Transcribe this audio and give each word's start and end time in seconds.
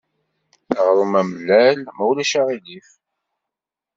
Aɣrum 0.77 1.13
amellal, 1.21 1.77
ma 1.95 2.03
ulac 2.09 2.33
aɣilif. 2.39 2.89